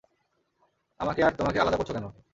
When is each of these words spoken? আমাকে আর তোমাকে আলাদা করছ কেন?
আমাকে 0.99 1.21
আর 1.23 1.33
তোমাকে 1.33 1.57
আলাদা 1.59 1.77
করছ 1.77 1.89
কেন? 1.91 2.05